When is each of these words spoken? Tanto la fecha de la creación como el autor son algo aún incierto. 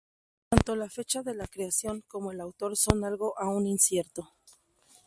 Tanto 0.49 0.73
la 0.75 0.89
fecha 0.89 1.21
de 1.21 1.35
la 1.35 1.45
creación 1.45 2.01
como 2.07 2.31
el 2.31 2.41
autor 2.41 2.75
son 2.75 3.05
algo 3.05 3.39
aún 3.39 3.67
incierto. 3.67 4.33